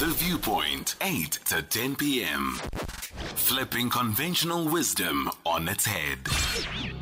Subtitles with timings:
[0.00, 2.56] The Viewpoint, 8 to 10 p.m.
[3.36, 6.24] Flipping conventional wisdom on its head.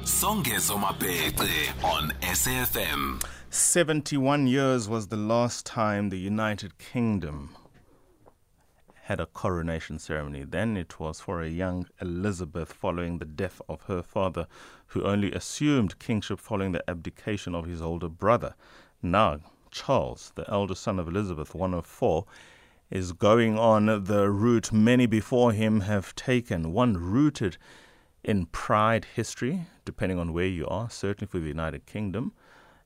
[0.03, 3.25] Songezo Mapete on SAFM.
[3.49, 7.57] 71 years was the last time the United Kingdom
[9.05, 10.45] had a coronation ceremony.
[10.45, 14.47] Then it was for a young Elizabeth following the death of her father,
[14.89, 18.55] who only assumed kingship following the abdication of his older brother.
[19.01, 19.41] Now,
[19.71, 22.27] Charles, the elder son of Elizabeth, one of four,
[22.93, 27.57] is going on the route many before him have taken, one rooted
[28.23, 32.35] in pride history, depending on where you are, certainly for the United Kingdom.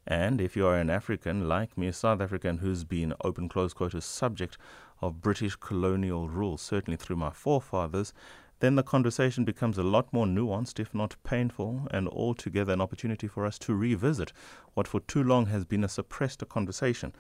[0.07, 3.75] And if you are an African, like me, a South African who's been open close
[3.75, 4.57] quotas subject
[5.03, 8.15] of British colonial rule, certainly through my forefathers,
[8.61, 13.27] then the conversation becomes a lot more nuanced, if not painful, and altogether an opportunity
[13.27, 14.33] for us to revisit
[14.75, 17.13] what for too long has been a suppressed conversation.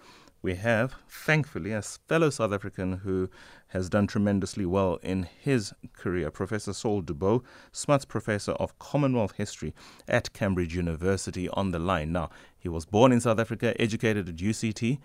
[0.42, 3.28] We have, thankfully, a fellow South African who
[3.68, 7.42] has done tremendously well in his career, Professor Saul Dubow,
[7.72, 9.74] Smuts Professor of Commonwealth History
[10.06, 12.12] at Cambridge University, on the line.
[12.12, 14.98] Now, he was born in South Africa, educated at UCT,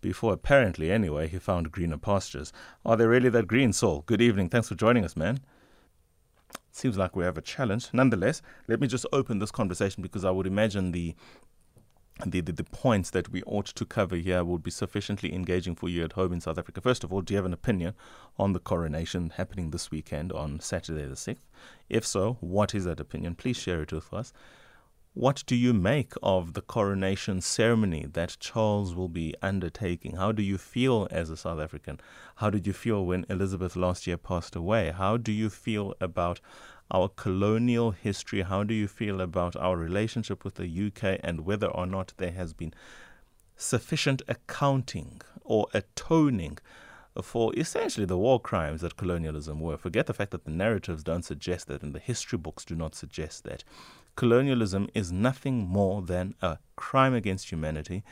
[0.00, 2.52] before apparently, anyway, he found greener pastures.
[2.84, 4.02] Are they really that green, Saul?
[4.04, 4.50] Good evening.
[4.50, 5.40] Thanks for joining us, man.
[6.70, 7.88] Seems like we have a challenge.
[7.92, 11.14] Nonetheless, let me just open this conversation because I would imagine the
[12.24, 15.88] the, the, the, points that we ought to cover here would be sufficiently engaging for
[15.88, 16.80] you at home in South Africa.
[16.80, 17.94] First of all, do you have an opinion
[18.38, 21.38] on the coronation happening this weekend on Saturday the 6th?
[21.88, 23.34] If so, what is that opinion?
[23.34, 24.32] Please share it with us.
[25.14, 30.16] What do you make of the coronation ceremony that Charles will be undertaking?
[30.16, 32.00] How do you feel as a South African?
[32.36, 34.90] How did you feel when Elizabeth last year passed away?
[34.90, 36.40] How do you feel about
[36.90, 38.42] our colonial history?
[38.42, 42.32] How do you feel about our relationship with the UK and whether or not there
[42.32, 42.74] has been
[43.56, 46.58] sufficient accounting or atoning
[47.22, 49.76] for essentially the war crimes that colonialism were?
[49.76, 52.94] Forget the fact that the narratives don't suggest that and the history books do not
[52.94, 53.64] suggest that
[54.16, 58.02] colonialism is nothing more than a crime against humanity.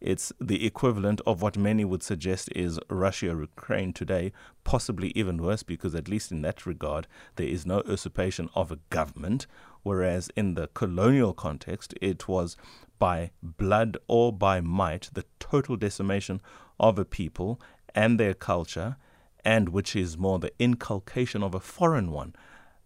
[0.00, 4.32] It's the equivalent of what many would suggest is Russia Ukraine today,
[4.62, 8.78] possibly even worse, because at least in that regard, there is no usurpation of a
[8.90, 9.48] government,
[9.82, 12.56] whereas in the colonial context, it was
[13.00, 16.40] by blood or by might the total decimation
[16.78, 17.60] of a people
[17.92, 18.96] and their culture,
[19.44, 22.34] and which is more the inculcation of a foreign one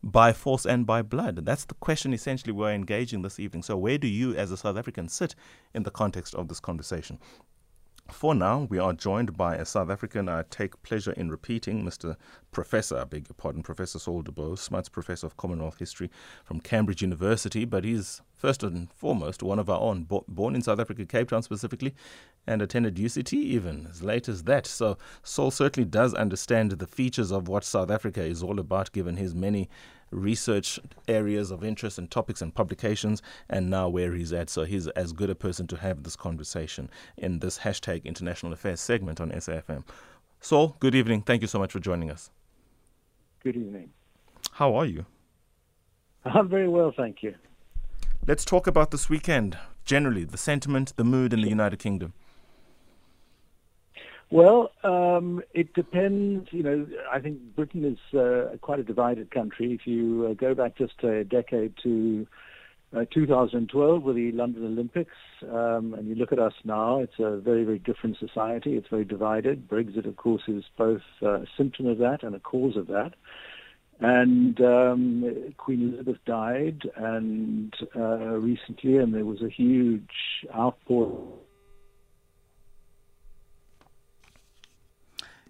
[0.03, 1.45] by force and by blood?
[1.45, 3.63] That's the question essentially we're engaging this evening.
[3.63, 5.35] So, where do you, as a South African, sit
[5.75, 7.19] in the context of this conversation?
[8.13, 12.17] For now, we are joined by a South African I take pleasure in repeating, Mr.
[12.53, 16.11] Professor, I beg your pardon, Professor Saul Dubow, Smuts Professor of Commonwealth History
[16.45, 20.79] from Cambridge University, but he's first and foremost one of our own, born in South
[20.79, 21.95] Africa, Cape Town specifically,
[22.47, 24.67] and attended UCT even as late as that.
[24.67, 29.17] So Saul certainly does understand the features of what South Africa is all about, given
[29.17, 29.71] his many
[30.13, 30.79] research
[31.09, 34.51] areas of interest and topics and publications, and now where he's at.
[34.51, 38.81] So he's as good a person to have this conversation in this hashtag International Affairs
[38.81, 39.85] segment on SAFM.
[40.41, 41.23] Saul, good evening.
[41.23, 42.31] Thank you so much for joining us.
[43.43, 43.91] Good evening.
[44.53, 45.07] How are you?
[46.25, 47.35] I'm very well, thank you.
[48.27, 49.59] Let's talk about this weekend.
[49.85, 52.13] Generally, the sentiment, the mood in the United Kingdom.
[54.33, 56.49] Well, um, it depends.
[56.53, 59.75] You know, I think Britain is uh, quite a divided country.
[59.75, 62.27] If you uh, go back just a decade to
[62.97, 67.37] uh, 2012 with the London Olympics, um, and you look at us now, it's a
[67.37, 68.79] very, very different society.
[68.79, 69.69] It's very divided.
[69.69, 73.13] Brexit, of course, is both a symptom of that and a cause of that.
[74.01, 80.09] And um, Queen Elizabeth died, and uh, recently, and there was a huge
[80.57, 81.39] outpour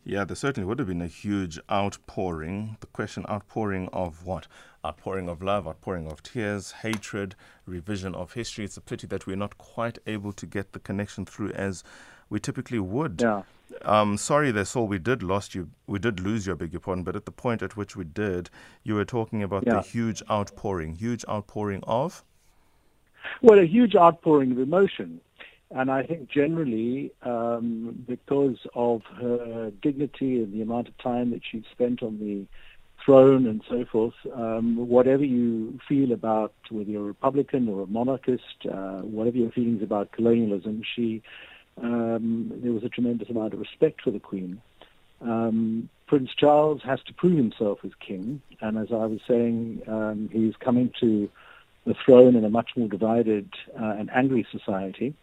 [0.05, 2.77] Yeah, there certainly would have been a huge outpouring.
[2.81, 4.49] The question outpouring of what?
[4.85, 7.37] Outpouring of love, outpouring of tears, hatred,
[7.67, 8.65] revision of history.
[8.65, 11.85] It's a pity that we're not quite able to get the connection through as
[12.31, 13.21] we typically would.
[13.21, 13.43] Yeah.
[13.83, 14.89] Um, sorry, that's all.
[14.89, 15.71] We did lost you.
[15.87, 17.05] We did lose your big pardon.
[17.05, 18.51] But at the point at which we did,
[18.83, 19.75] you were talking about yeah.
[19.75, 22.25] the huge outpouring, huge outpouring of.
[23.41, 25.21] Well, a huge outpouring of emotion.
[25.75, 31.41] And I think generally, um, because of her dignity and the amount of time that
[31.51, 32.47] she'd spent on the
[33.05, 37.87] throne and so forth, um, whatever you feel about whether you're a Republican or a
[37.87, 41.23] monarchist, uh, whatever your feelings about colonialism, she
[41.83, 44.61] um, there was a tremendous amount of respect for the Queen.
[45.23, 50.29] Um, Prince Charles has to prove himself as king, and as I was saying, um,
[50.31, 51.31] he's coming to
[51.87, 53.49] the throne in a much more divided
[53.81, 55.15] uh, and angry society.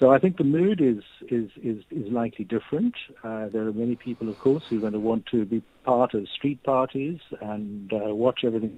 [0.00, 2.94] So I think the mood is is is, is likely different.
[3.22, 6.14] Uh, there are many people, of course, who are going to want to be part
[6.14, 8.76] of street parties and uh, watch everything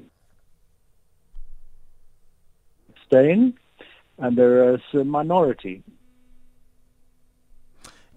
[3.07, 3.55] staying,
[4.19, 5.83] and there is a minority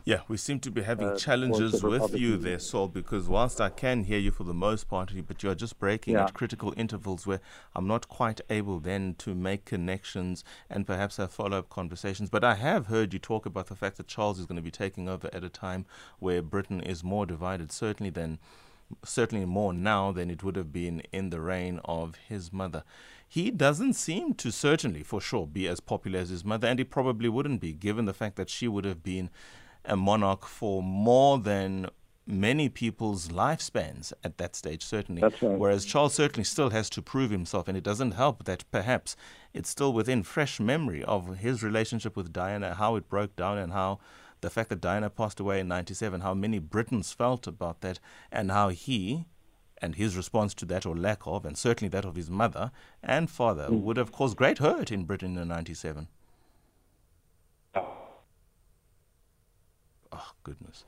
[0.10, 3.70] yeah, we seem to be having uh, challenges with you there, Saul, because whilst I
[3.70, 6.24] can hear you for the most part, but you're just breaking yeah.
[6.24, 7.42] at critical intervals where
[7.76, 12.32] I'm not quite able then to make connections and perhaps have follow up conversations.
[12.32, 14.72] But I have heard you talk about the fact that Charles is going to be
[14.72, 15.86] taking over at a time
[16.18, 18.40] where Britain is more divided, certainly than
[19.06, 22.84] certainly more now than it would have been in the reign of his mother.
[23.28, 26.84] He doesn't seem to certainly, for sure, be as popular as his mother, and he
[26.84, 29.30] probably wouldn't be, given the fact that she would have been
[29.86, 31.90] a monarch for more than
[32.30, 35.22] many people's lifespans at that stage, certainly.
[35.22, 35.42] Right.
[35.42, 39.16] Whereas Charles certainly still has to prove himself, and it doesn't help that perhaps
[39.54, 43.74] it's still within fresh memory of his relationship with Diana, how it broke down, and
[43.74, 44.00] how
[44.42, 48.00] the fact that Diana passed away in 97, how many Britons felt about that,
[48.32, 49.26] and how he
[49.82, 52.72] and his response to that or lack of, and certainly that of his mother
[53.02, 53.82] and father, mm.
[53.82, 56.08] would have caused great hurt in Britain in 97.
[60.12, 60.86] Oh, goodness.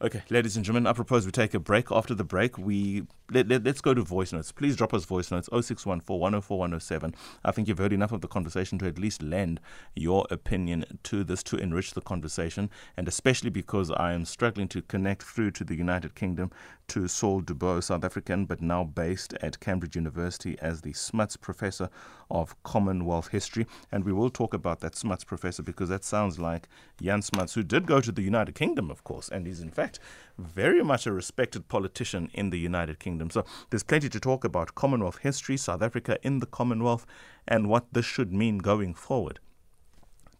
[0.00, 1.92] Okay, ladies and gentlemen, I propose we take a break.
[1.92, 4.50] After the break, we let, let, us go to voice notes.
[4.50, 7.14] Please drop us voice notes 0614 104 107.
[7.44, 9.60] I think you've heard enough of the conversation to at least lend
[9.94, 14.82] your opinion to this to enrich the conversation, and especially because I am struggling to
[14.82, 16.50] connect through to the United Kingdom
[16.92, 21.88] to Saul Dubow, South African, but now based at Cambridge University as the Smuts Professor
[22.30, 23.66] of Commonwealth History.
[23.90, 26.68] And we will talk about that Smuts Professor because that sounds like
[27.00, 30.00] Jan Smuts, who did go to the United Kingdom, of course, and is in fact
[30.36, 33.30] very much a respected politician in the United Kingdom.
[33.30, 37.06] So there's plenty to talk about Commonwealth history, South Africa in the Commonwealth,
[37.48, 39.40] and what this should mean going forward.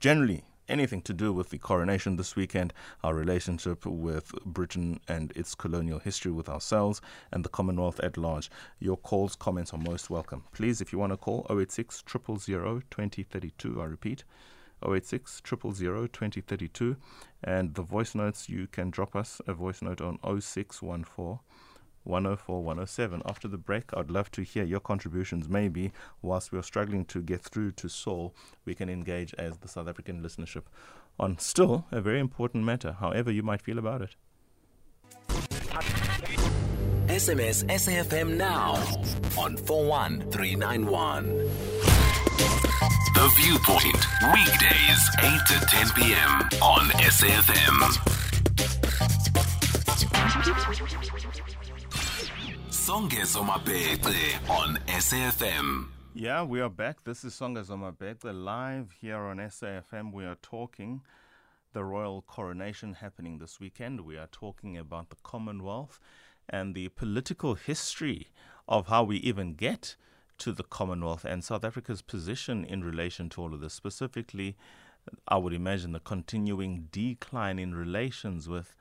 [0.01, 2.73] Generally, anything to do with the coronation this weekend,
[3.03, 7.01] our relationship with Britain and its colonial history with ourselves
[7.31, 8.51] and the Commonwealth at large.
[8.79, 10.45] Your calls, comments are most welcome.
[10.53, 14.25] Please, if you want to call 086 000 2032, I repeat,
[14.87, 16.97] 086 000 2032.
[17.45, 21.41] And the voice notes, you can drop us a voice note on 0614
[22.05, 23.23] 104 107.
[23.27, 25.49] After the break, I'd love to hear your contributions.
[25.49, 28.35] Maybe whilst we're struggling to get through to Saul,
[28.65, 30.63] we can engage as the South African listenership
[31.19, 34.17] on still a very important matter, however you might feel about it.
[37.09, 38.73] SMS SAFM now
[39.39, 41.27] on 41391.
[43.15, 46.31] The Viewpoint, weekdays 8 to 10 p.m.
[46.63, 48.13] on SAFM.
[52.83, 55.87] Songezo Mapete on SAFM.
[56.15, 57.05] Yeah, we are back.
[57.05, 60.13] This is Songezo Mapete live here on SAFM.
[60.13, 61.03] We are talking
[61.75, 64.01] the royal coronation happening this weekend.
[64.01, 66.01] We are talking about the Commonwealth
[66.49, 68.31] and the political history
[68.67, 69.95] of how we even get
[70.39, 73.75] to the Commonwealth and South Africa's position in relation to all of this.
[73.75, 74.57] Specifically,
[75.29, 78.75] I would imagine the continuing decline in relations with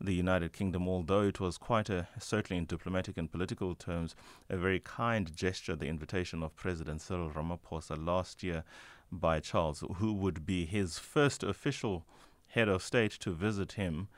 [0.00, 4.14] the United Kingdom, although it was quite a, certainly in diplomatic and political terms,
[4.48, 8.64] a very kind gesture, the invitation of President Cyril Ramaphosa last year
[9.10, 12.04] by Charles, who would be his first official
[12.48, 14.08] head of state to visit him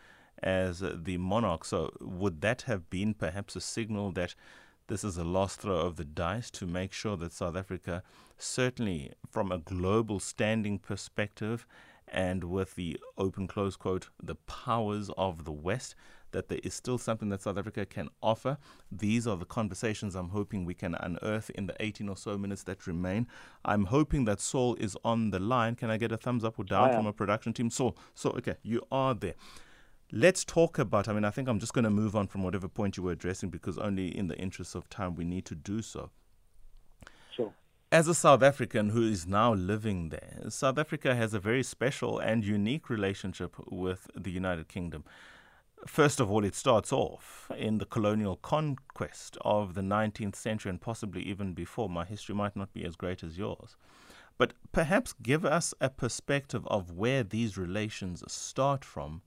[0.42, 1.64] as the monarch.
[1.64, 4.34] So, would that have been perhaps a signal that
[4.88, 8.02] this is a last throw of the dice to make sure that South Africa,
[8.38, 11.66] certainly from a global standing perspective,
[12.08, 15.94] and with the open close quote, the powers of the West,
[16.32, 18.58] that there is still something that South Africa can offer.
[18.90, 22.62] These are the conversations I'm hoping we can unearth in the 18 or so minutes
[22.64, 23.26] that remain.
[23.64, 25.74] I'm hoping that Saul is on the line.
[25.74, 27.70] Can I get a thumbs up or down oh, from a production team?
[27.70, 29.34] Saul, so okay, you are there.
[30.12, 31.08] Let's talk about.
[31.08, 33.12] I mean, I think I'm just going to move on from whatever point you were
[33.12, 36.10] addressing because only in the interest of time we need to do so.
[37.92, 42.18] As a South African who is now living there, South Africa has a very special
[42.18, 45.04] and unique relationship with the United Kingdom.
[45.86, 50.80] First of all, it starts off in the colonial conquest of the 19th century and
[50.80, 51.88] possibly even before.
[51.88, 53.76] My history might not be as great as yours.
[54.36, 59.22] But perhaps give us a perspective of where these relations start from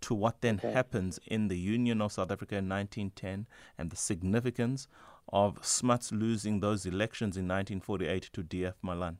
[0.00, 3.46] to what then happens in the Union of South Africa in 1910
[3.76, 4.88] and the significance
[5.32, 8.74] of Smuts losing those elections in 1948 to D.F.
[8.82, 9.18] Malan.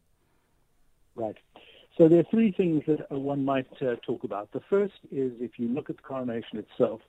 [1.14, 1.36] Right.
[1.96, 4.52] So there are three things that one might uh, talk about.
[4.52, 7.00] The first is if you look at the coronation itself,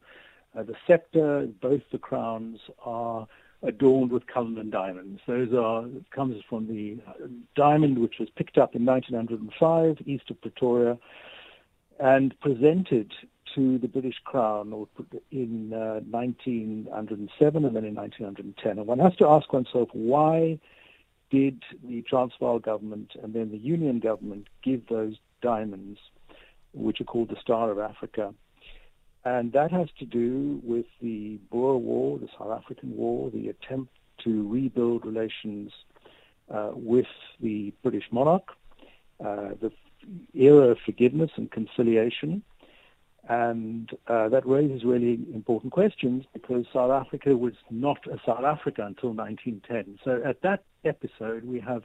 [0.57, 3.27] uh, the scepter, both the crowns are
[3.61, 5.21] adorned with Cullinan diamonds.
[5.27, 10.41] Those are comes from the uh, diamond which was picked up in 1905 east of
[10.41, 10.97] Pretoria
[11.99, 13.13] and presented
[13.55, 14.87] to the British Crown
[15.31, 18.77] in uh, 1907 and then in 1910.
[18.77, 20.59] And one has to ask oneself why
[21.29, 25.99] did the Transvaal government and then the Union government give those diamonds,
[26.73, 28.33] which are called the Star of Africa?
[29.25, 33.93] And that has to do with the Boer War, the South African War, the attempt
[34.23, 35.71] to rebuild relations
[36.49, 37.05] uh, with
[37.41, 38.49] the British monarch,
[39.23, 39.71] uh, the
[40.33, 42.43] era of forgiveness and conciliation.
[43.27, 48.83] And uh, that raises really important questions because South Africa was not a South Africa
[48.85, 49.99] until 1910.
[50.03, 51.83] So at that episode, we have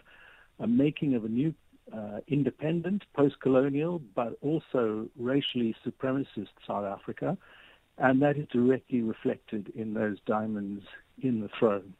[0.61, 1.53] a making of a new
[1.93, 7.37] uh, independent, post-colonial, but also racially supremacist South Africa,
[7.99, 10.85] and that is directly reflected in those diamonds
[11.23, 11.95] in the throne.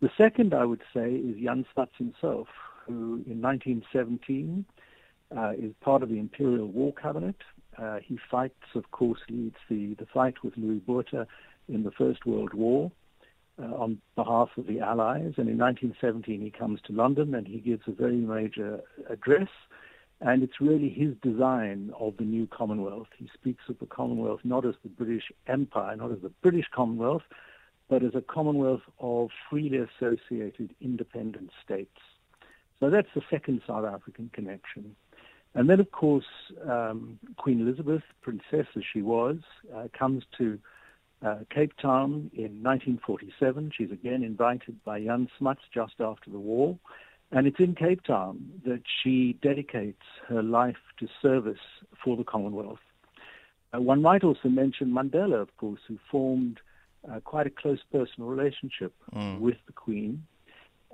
[0.00, 2.48] The second, I would say, is Jan Smuts himself,
[2.86, 4.64] who in 1917
[5.36, 7.36] uh, is part of the Imperial War Cabinet.
[7.80, 11.26] Uh, he fights, of course, leads the, the fight with Louis Botha
[11.68, 12.90] in the First World War
[13.60, 15.34] uh, on behalf of the Allies.
[15.36, 19.48] And in 1917, he comes to London and he gives a very major address.
[20.20, 23.06] And it's really his design of the new Commonwealth.
[23.16, 27.22] He speaks of the Commonwealth not as the British Empire, not as the British Commonwealth,
[27.88, 32.00] but as a Commonwealth of freely associated independent states.
[32.80, 34.96] So that's the second South African connection.
[35.54, 36.26] And then, of course,
[36.68, 39.38] um, Queen Elizabeth, princess as she was,
[39.74, 40.58] uh, comes to
[41.24, 43.72] uh, Cape Town in 1947.
[43.76, 46.78] She's again invited by Jan Smuts just after the war.
[47.30, 51.58] And it's in Cape Town that she dedicates her life to service
[52.02, 52.78] for the Commonwealth.
[53.74, 56.60] Uh, one might also mention Mandela, of course, who formed
[57.10, 59.38] uh, quite a close personal relationship mm.
[59.40, 60.24] with the Queen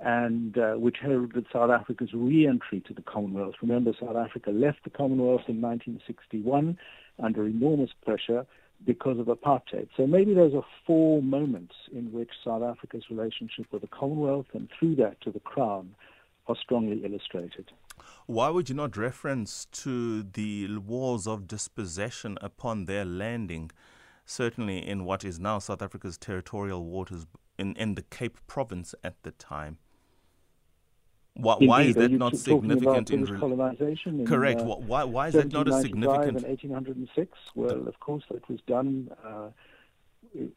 [0.05, 3.55] and uh, which heralded South Africa's re-entry to the Commonwealth.
[3.59, 6.77] Remember, South Africa left the Commonwealth in 1961
[7.17, 8.45] under enormous pressure
[8.85, 9.87] because of apartheid.
[9.97, 14.69] So maybe those are four moments in which South Africa's relationship with the Commonwealth and
[14.77, 15.95] through that to the Crown
[16.47, 17.71] are strongly illustrated.
[18.27, 23.71] Why would you not reference to the wars of dispossession upon their landing,
[24.23, 27.25] certainly in what is now South Africa's territorial waters
[27.57, 29.79] in, in the Cape province at the time?
[31.35, 34.25] Why, why is that not significant in re- colonization?
[34.25, 34.61] Correct.
[34.61, 36.37] In, uh, why, why is that not a significant?
[36.37, 39.49] In 1806, well, of course, that was done uh,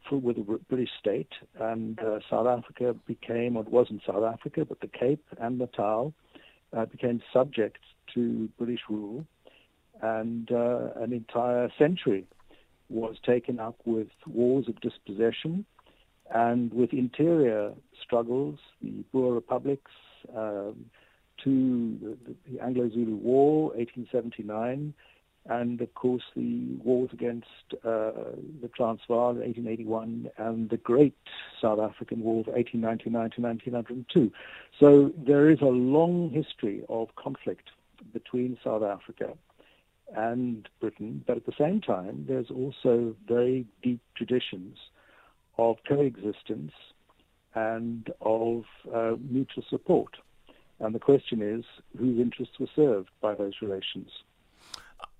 [0.08, 4.64] for, with the British state, and uh, South Africa became, or it wasn't South Africa,
[4.64, 6.14] but the Cape and Natal
[6.76, 7.78] uh, became subject
[8.14, 9.24] to British rule,
[10.00, 12.24] and uh, an entire century
[12.88, 15.66] was taken up with wars of dispossession
[16.32, 19.90] and with interior struggles, the Boer republics,
[20.34, 20.86] um,
[21.44, 24.94] to the, the Anglo-Zulu War, 1879,
[25.46, 27.46] and of course the wars against
[27.84, 28.12] uh,
[28.60, 31.16] the Transvaal, 1881, and the Great
[31.60, 34.32] South African War of 1899 to 1902.
[34.78, 37.70] So there is a long history of conflict
[38.12, 39.32] between South Africa
[40.16, 44.78] and Britain, but at the same time, there's also very deep traditions
[45.56, 46.72] of coexistence
[47.54, 48.64] and of
[48.94, 50.16] uh, mutual support.
[50.80, 51.64] And the question is,
[51.98, 54.10] whose interests were served by those relations?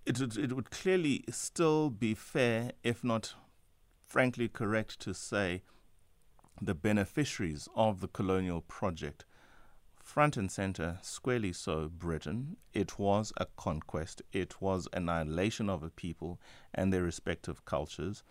[0.07, 3.35] It would, it would clearly still be fair, if not
[4.07, 5.63] frankly correct, to say
[6.61, 9.25] the beneficiaries of the colonial project,
[10.03, 12.57] front and center, squarely so, Britain.
[12.73, 16.41] It was a conquest, it was annihilation of a people
[16.75, 18.23] and their respective cultures.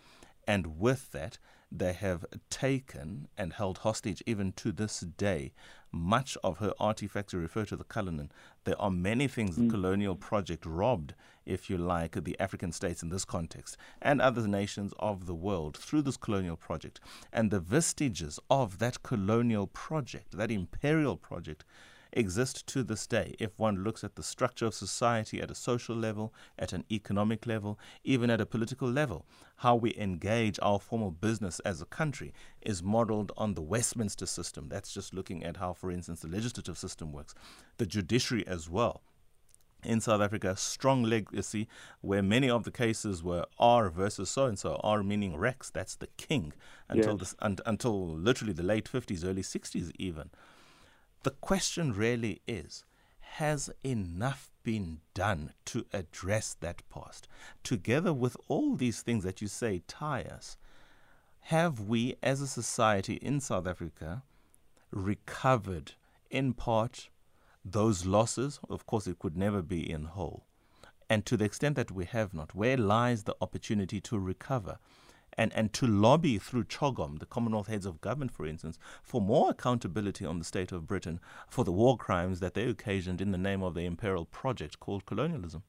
[0.46, 1.38] And with that,
[1.70, 5.52] they have taken and held hostage even to this day
[5.92, 8.30] much of her artifacts refer to the Cullinan.
[8.64, 9.64] There are many things mm.
[9.64, 11.14] the colonial project robbed,
[11.46, 15.76] if you like, the African states in this context and other nations of the world
[15.76, 17.00] through this colonial project.
[17.32, 21.64] And the vestiges of that colonial project, that imperial project,
[22.12, 25.96] exist to this day if one looks at the structure of society at a social
[25.96, 29.26] level, at an economic level, even at a political level.
[29.56, 34.68] How we engage our formal business as a country is modeled on the Westminster system.
[34.68, 37.34] That's just looking at how, for instance, the legislative system works,
[37.76, 39.02] the judiciary as well
[39.84, 41.68] in South Africa, strong legacy
[42.00, 45.96] where many of the cases were R versus so and so, R meaning Rex, that's
[45.96, 46.52] the king,
[46.88, 47.20] until yes.
[47.20, 50.30] this, un, until literally the late 50s, early 60s even.
[51.22, 52.84] The question really is
[53.20, 57.28] has enough been done to address that past?
[57.62, 60.56] Together with all these things that you say tie us,
[61.40, 64.22] have we as a society in South Africa
[64.90, 65.92] recovered
[66.30, 67.08] in part
[67.64, 68.60] those losses?
[68.68, 70.44] Of course, it could never be in whole.
[71.10, 74.78] And to the extent that we have not, where lies the opportunity to recover?
[75.38, 79.50] And, and to lobby through CHOGM, the Commonwealth Heads of Government, for instance, for more
[79.50, 83.38] accountability on the state of Britain for the war crimes that they occasioned in the
[83.38, 85.62] name of the imperial project called colonialism.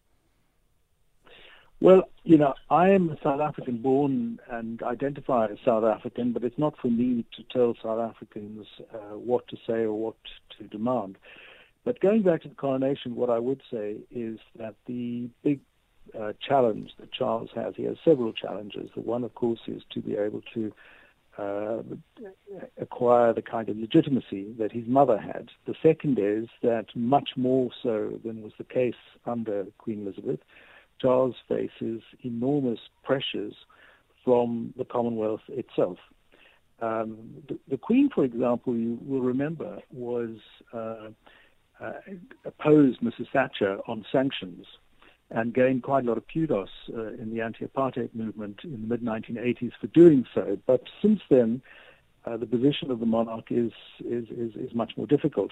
[1.82, 6.44] Well, you know, I am a South African born and identify as South African, but
[6.44, 10.16] it's not for me to tell South Africans uh, what to say or what
[10.58, 11.18] to demand.
[11.86, 15.62] But going back to the coronation, what I would say is that the big
[16.48, 18.90] challenge that Charles has, he has several challenges.
[18.96, 20.74] The one, of course, is to be able to
[21.38, 21.82] uh,
[22.80, 25.50] acquire the kind of legitimacy that his mother had.
[25.66, 30.40] The second is that much more so than was the case under Queen Elizabeth,
[31.00, 33.54] Charles faces enormous pressures
[34.26, 35.98] from the Commonwealth itself.
[36.82, 40.38] Um, the, the, Queen, for example, you will remember, was
[40.74, 41.10] uh,
[41.80, 41.92] uh,
[42.46, 43.28] opposed Mrs.
[43.32, 44.66] Thatcher on sanctions
[45.32, 49.72] and gained quite a lot of kudos uh, in the anti-apartheid movement in the mid-1980s
[49.80, 50.58] for doing so.
[50.66, 51.62] But since then,
[52.26, 55.52] uh, the position of the monarch is, is, is, is, much more difficult.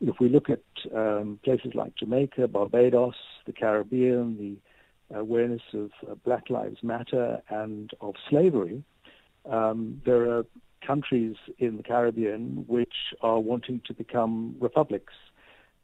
[0.00, 0.62] If we look at
[0.94, 3.14] um, places like Jamaica, Barbados,
[3.46, 8.82] the Caribbean, the awareness of uh, Black Lives Matter and of slavery,
[9.50, 10.44] um, there are
[10.86, 15.14] countries in the Caribbean which are wanting to become republics.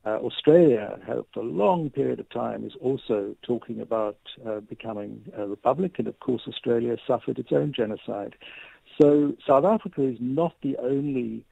[0.08, 0.98] Uh, Australia,
[1.34, 6.08] for a long period of time, is also talking about uh, becoming a republic, and
[6.08, 8.34] of course, Australia suffered its own genocide.
[8.98, 11.44] So, South Africa is not the only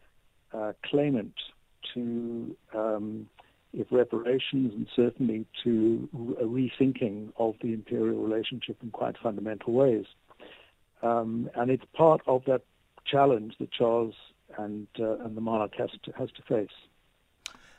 [0.55, 1.35] uh, claimant
[1.93, 3.29] to um,
[3.75, 6.09] if reparations and certainly to
[6.41, 10.07] a rethinking of the imperial relationship in quite fundamental ways.
[11.03, 12.63] Um, and it's part of that
[13.05, 14.15] challenge that Charles
[14.57, 16.77] and, uh, and the monarch has to, has to face.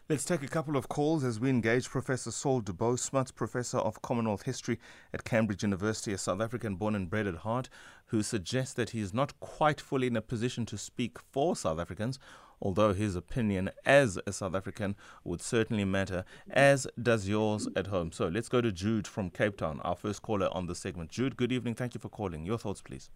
[0.09, 4.01] Let's take a couple of calls as we engage Professor Saul de Smuts, Professor of
[4.01, 4.79] Commonwealth History
[5.13, 7.67] at Cambridge University, a South African born and bred at heart,
[8.05, 11.77] who suggests that he is not quite fully in a position to speak for South
[11.77, 12.19] Africans,
[12.61, 18.13] although his opinion as a South African would certainly matter, as does yours at home.
[18.13, 21.09] So let's go to Jude from Cape Town, our first caller on the segment.
[21.09, 21.75] Jude, good evening.
[21.75, 22.45] Thank you for calling.
[22.45, 23.09] Your thoughts, please.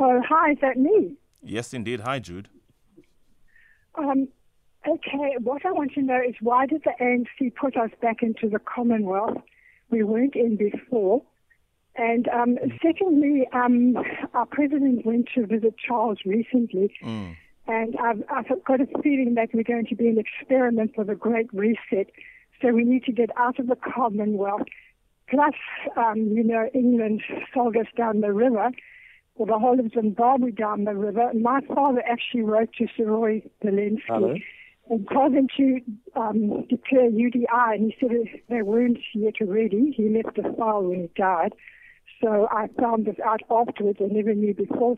[0.00, 1.18] Oh, hi, is that me?
[1.42, 2.00] Yes, indeed.
[2.00, 2.48] Hi, Jude.
[3.98, 4.28] Um,
[4.86, 8.48] okay, what I want to know is why did the ANC put us back into
[8.48, 9.38] the Commonwealth?
[9.90, 11.22] We weren't in before.
[11.96, 13.96] And um, secondly, um,
[14.34, 17.34] our president went to visit Charles recently, mm.
[17.66, 21.14] and I've, I've, got a feeling that we're going to be an experiment for the
[21.14, 22.10] Great Reset.
[22.60, 24.62] So we need to get out of the Commonwealth.
[25.28, 25.54] Plus,
[25.96, 28.70] um, you know, England sold us down the river,
[29.36, 31.28] or the whole of Zimbabwe down the river.
[31.28, 34.34] And my father actually wrote to Sir Roy Welensky Hello.
[34.90, 35.80] and told him to
[36.14, 38.10] um, declare UDI, and he said
[38.48, 39.94] they weren't yet ready.
[39.96, 41.52] He left the file when he died.
[42.22, 43.98] So I found this out afterwards.
[44.00, 44.96] I never knew before.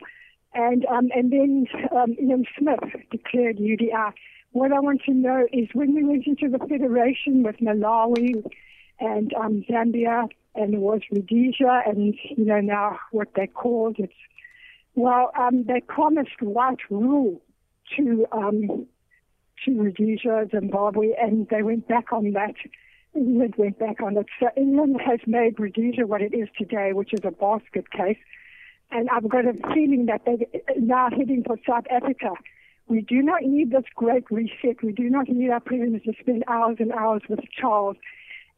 [0.53, 2.79] And um, and then um, Ian Smith
[3.11, 4.13] declared UDI.
[4.51, 8.43] What I want to know is when we went into the federation with Malawi
[8.99, 14.13] and um, Zambia and it was Rhodesia and you know now what they called it's
[14.95, 17.41] well um, they promised white rule
[17.97, 18.87] to um,
[19.65, 22.55] to Rhodesia, Zimbabwe, and they went back on that
[23.15, 24.27] England went back on it.
[24.39, 28.17] So England has made Rhodesia what it is today, which is a basket case.
[28.91, 32.33] And I've got a feeling that they're now heading for South Africa.
[32.87, 34.81] We do not need this great reset.
[34.83, 37.97] We do not need our president to spend hours and hours with Charles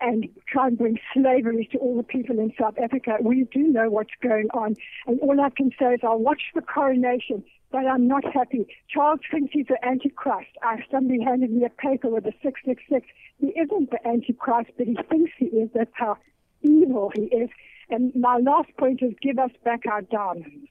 [0.02, 3.18] and try and bring slavery to all the people in South Africa.
[3.22, 4.76] We do know what's going on.
[5.08, 8.68] And all I can say is I'll watch the coronation but I'm not happy.
[8.90, 10.50] Charles thinks he's the Antichrist.
[10.62, 13.08] I, somebody handed me a paper with a 666.
[13.40, 15.70] He isn't the Antichrist, but he thinks he is.
[15.74, 16.18] That's how
[16.62, 17.50] evil he is.
[17.90, 20.68] And my last point is give us back our diamonds.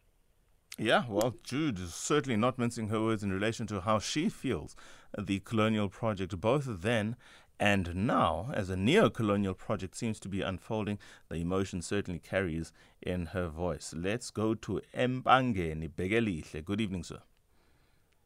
[0.79, 4.77] Yeah, well, Jude is certainly not mincing her words in relation to how she feels
[5.19, 7.17] the colonial project, both then
[7.61, 12.73] and now, as a neo colonial project seems to be unfolding, the emotion certainly carries
[13.03, 13.93] in her voice.
[13.95, 16.65] Let's go to Empangeni Begelihle.
[16.65, 17.19] Good evening, sir.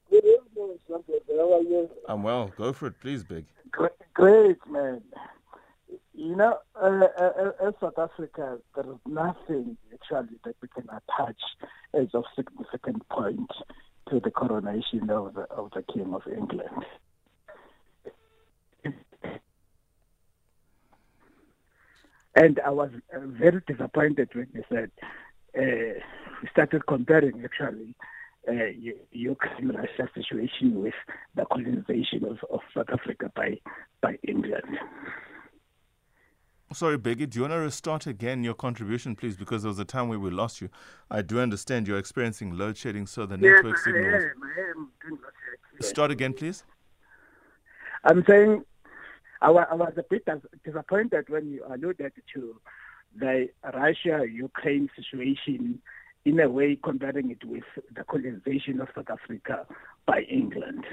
[0.08, 1.90] Good evening, How are you?
[2.08, 2.52] I'm well.
[2.56, 3.46] Go for it, please, Big.
[3.72, 5.02] Great, man.
[6.14, 10.84] You know, uh, uh, uh, as South Africa, there is nothing actually that we can
[10.84, 11.40] attach
[11.92, 13.50] as of significant point
[14.10, 16.84] to the coronation of the, of the King of England.
[22.36, 24.90] And I was uh, very disappointed when they said,
[25.56, 26.00] uh,
[26.42, 27.94] we started comparing actually
[28.48, 28.52] uh,
[29.12, 30.94] Ukraine-Russia situation with
[31.34, 33.58] the colonization of, of South Africa by
[34.02, 34.78] by England.
[36.72, 39.36] Sorry, Biggie, do you want to restart again your contribution, please?
[39.36, 40.70] Because there was a time where we lost you.
[41.08, 44.06] I do understand you're experiencing load shedding, so the yes, network signals.
[44.12, 45.88] I am, I am doing load shedding.
[45.88, 46.64] Start again, please.
[48.02, 48.64] I'm saying
[49.40, 50.26] I, was a bit
[50.64, 52.60] disappointed when you alluded to
[53.16, 55.80] the Russia-Ukraine situation
[56.24, 59.66] in a way comparing it with the colonization of South Africa
[60.06, 60.84] by England.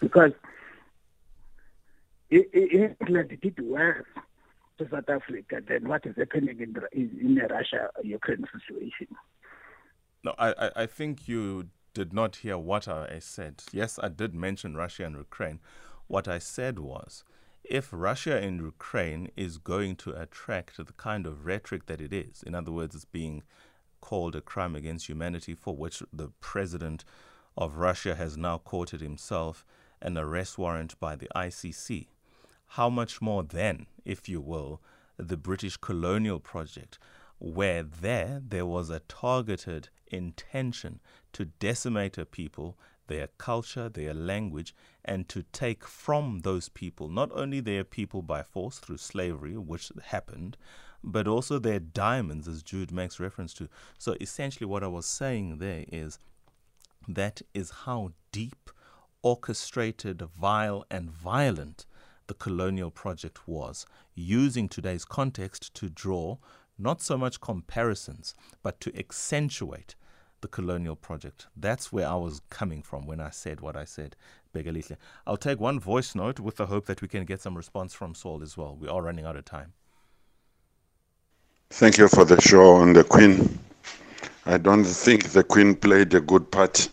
[0.00, 0.32] Because
[2.30, 4.06] England did worse
[4.78, 9.08] to South Africa than what is happening in the, in the Russia-Ukraine situation.
[10.24, 13.62] No, I, I think you did not hear what I said.
[13.72, 15.60] Yes, I did mention Russia and Ukraine.
[16.06, 17.24] What I said was
[17.64, 22.42] if Russia and Ukraine is going to attract the kind of rhetoric that it is,
[22.42, 23.42] in other words, it's being
[24.00, 27.04] called a crime against humanity for which the president
[27.56, 29.64] of Russia has now courted himself
[30.00, 32.08] an arrest warrant by the ICC.
[32.68, 34.80] How much more then, if you will,
[35.16, 36.98] the British colonial project,
[37.38, 41.00] where there there was a targeted intention
[41.32, 47.30] to decimate a people, their culture, their language, and to take from those people not
[47.32, 50.56] only their people by force through slavery, which happened,
[51.02, 53.68] but also their diamonds, as Jude makes reference to.
[53.98, 56.18] So essentially, what I was saying there is
[57.08, 58.70] that is how deep,
[59.22, 61.86] orchestrated, vile, and violent
[62.28, 66.38] the colonial project was, using today's context to draw
[66.78, 69.94] not so much comparisons, but to accentuate
[70.42, 71.46] the colonial project.
[71.56, 74.14] That's where I was coming from when I said what I said,
[74.54, 74.96] Begalihle.
[75.26, 78.14] I'll take one voice note with the hope that we can get some response from
[78.14, 78.76] Saul as well.
[78.78, 79.72] We are running out of time.
[81.70, 83.58] Thank you for the show on the Queen.
[84.44, 86.90] I don't think the Queen played a good part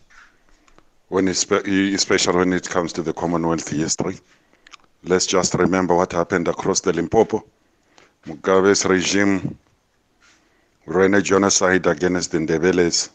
[1.10, 4.18] when especially when it comes to the Commonwealth history.
[5.04, 7.44] Let's just remember what happened across the Limpopo.
[8.26, 9.58] Mugabe's regime
[10.86, 13.10] ran a genocide against the Ndebeles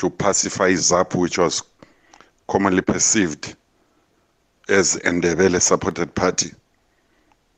[0.00, 1.62] to pacify ZAPU, which was
[2.48, 3.54] commonly perceived
[4.66, 6.52] as a Ndebele supported party.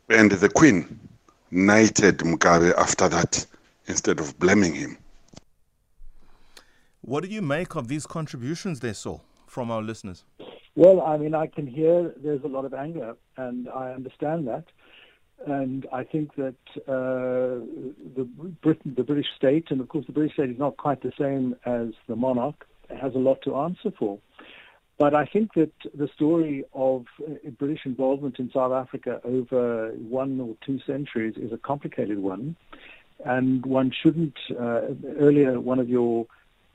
[0.09, 0.99] And the Queen
[1.53, 3.47] knighted Mugabe after that
[3.87, 4.99] instead of blaming him.
[7.03, 10.25] What do you make of these contributions there, Saul, from our listeners?
[10.75, 14.65] Well, I mean, I can hear there's a lot of anger, and I understand that.
[15.47, 16.55] And I think that
[16.89, 17.65] uh,
[18.25, 21.13] the Britain, the British state, and of course the British state is not quite the
[21.19, 22.67] same as the monarch,
[23.01, 24.19] has a lot to answer for.
[24.99, 30.41] But I think that the story of uh, British involvement in South Africa over one
[30.41, 32.57] or two centuries is a complicated one,
[33.25, 34.37] and one shouldn't.
[34.51, 34.83] Uh,
[35.19, 36.27] earlier, one of your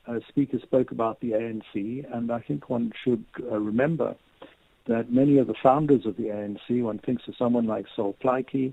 [0.06, 4.16] uh, speakers spoke about the ANC, and I think one should uh, remember
[4.86, 8.72] that many of the founders of the ANC, one thinks of someone like Sol Plaatje,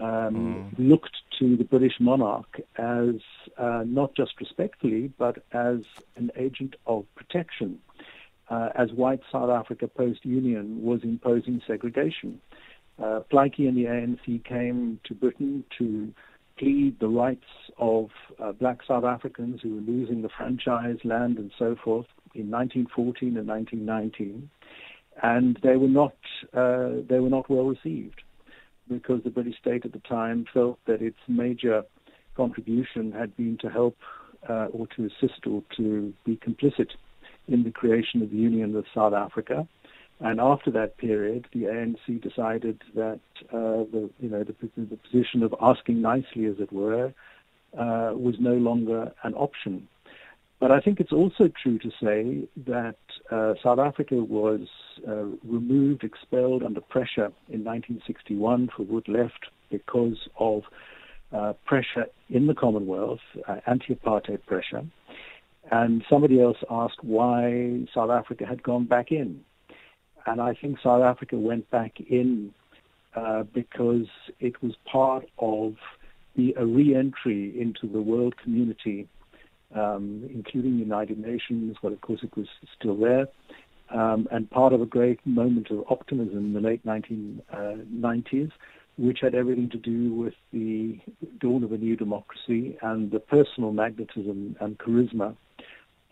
[0.00, 3.16] um, looked to the British monarch as
[3.56, 5.78] uh, not just respectfully, but as
[6.16, 7.78] an agent of protection,
[8.50, 12.40] uh, as white South Africa post-Union was imposing segregation.
[13.02, 16.12] Uh, and the ANC came to Britain to
[16.58, 17.46] plead the rights
[17.78, 18.10] of
[18.42, 23.36] uh, black South Africans who were losing the franchise, land, and so forth in 1914
[23.36, 24.50] and 1919,
[25.22, 26.14] and they were not
[26.52, 28.22] uh, they were not well received
[28.88, 31.84] because the British state at the time felt that its major
[32.36, 33.96] contribution had been to help
[34.48, 36.90] uh, or to assist or to be complicit
[37.48, 39.66] in the creation of the Union with South Africa.
[40.20, 43.20] And after that period, the ANC decided that
[43.52, 47.12] uh, the you know the, the position of asking nicely, as it were,
[47.78, 49.86] uh, was no longer an option.
[50.60, 52.96] But I think it's also true to say that
[53.30, 54.66] uh, South Africa was
[55.06, 60.62] uh, removed, expelled under pressure in 1961 for what left because of
[61.32, 64.84] uh, pressure in the Commonwealth, uh, anti-apartheid pressure.
[65.70, 69.44] And somebody else asked why South Africa had gone back in.
[70.26, 72.52] And I think South Africa went back in
[73.14, 74.06] uh, because
[74.40, 75.74] it was part of
[76.36, 79.08] the a re-entry into the world community,
[79.74, 82.46] um, including the United Nations, but of course it was
[82.78, 83.26] still there,
[83.90, 88.50] um, and part of a great moment of optimism in the late 1990s,
[88.96, 90.98] which had everything to do with the
[91.38, 95.36] dawn of a new democracy and the personal magnetism and charisma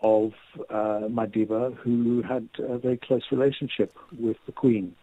[0.01, 0.31] of
[0.69, 4.95] uh, Madiba, who had a very close relationship with the Queen.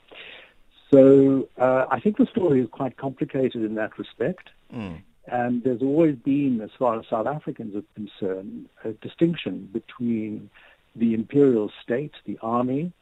[0.93, 4.51] So uh, I think the story is quite complicated in that respect.
[4.73, 5.03] Mm.
[5.27, 10.51] And there's always been, as far as South Africans are concerned, a distinction between
[10.95, 12.93] the imperial state, the army,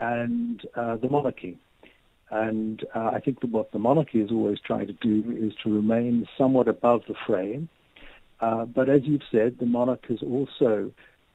[0.00, 1.58] and uh, the monarchy.
[2.30, 5.74] And uh, I think that what the monarchy is always trying to do is to
[5.74, 7.66] remain somewhat above the fray.
[8.40, 10.92] Uh, but as you've said, the monarch has also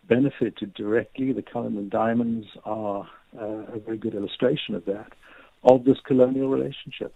[0.07, 1.33] benefited directly.
[1.33, 5.11] The Cullinan Diamonds are uh, a very good illustration of that,
[5.63, 7.13] of this colonial relationship.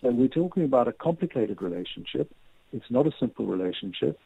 [0.00, 2.32] So we're talking about a complicated relationship.
[2.72, 4.18] It's not a simple relationship.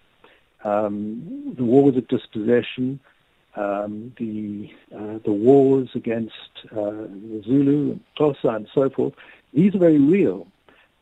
[0.64, 3.00] Um, the wars of dispossession,
[3.57, 6.33] um, the uh, the wars against
[6.72, 9.14] uh, the Zulu and Xhosa and so forth,
[9.52, 10.46] these are very real.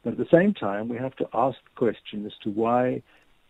[0.03, 3.03] But at the same time, we have to ask the question as to why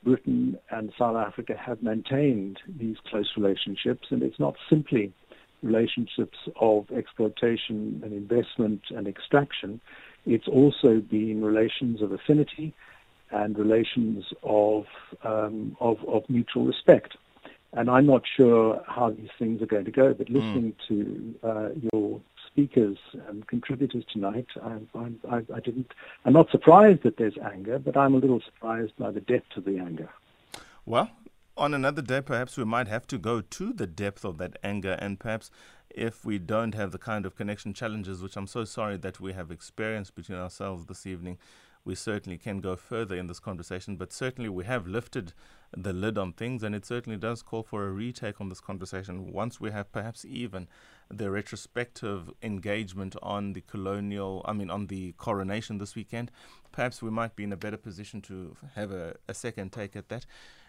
[0.05, 5.13] Britain and South Africa have maintained these close relationships, and it's not simply
[5.63, 9.81] relationships of exploitation and investment and extraction.
[10.27, 12.75] It's also been relations of affinity
[13.33, 14.85] and relations of
[15.25, 17.17] um, of, of mutual respect.
[17.75, 20.35] And I'm not sure how these things are going to go, but hmm.
[20.35, 20.89] listening mm.
[20.89, 25.93] to uh, your speakers and contributors tonight, I, I, I, didn't.
[26.27, 29.65] I'm not surprised that there's anger, but I'm a little surprised by the depth of
[29.65, 30.11] the anger.
[30.85, 31.11] Well,
[31.57, 34.99] on another day, perhaps we might have to go to the depth of that anger,
[35.01, 35.51] and perhaps
[35.91, 39.33] if we don't have the kind of connection challenges, which I'm so sorry that we
[39.33, 41.39] have experienced between ourselves this evening,
[41.85, 43.97] we certainly can go further in this conversation.
[43.97, 45.33] But certainly, we have lifted
[45.77, 49.33] the lid on things, and it certainly does call for a retake on this conversation
[49.33, 50.69] once we have perhaps even
[51.11, 56.31] the retrospective engagement on the colonial, I mean, on the coronation this weekend.
[56.71, 60.09] Perhaps we might be in a better position to have a, a second take at
[60.09, 60.25] that.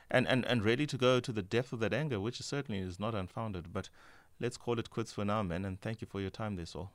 [0.10, 3.00] And, and, and ready to go to the depth of that anger, which certainly is
[3.00, 3.72] not unfounded.
[3.72, 3.90] But
[4.40, 6.92] let's call it quits for now, men, and thank you for your time, this all.